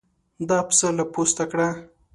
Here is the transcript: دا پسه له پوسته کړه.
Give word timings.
دا 0.49 0.59
پسه 0.67 0.87
له 0.97 1.05
پوسته 1.13 1.43
کړه. 1.51 1.67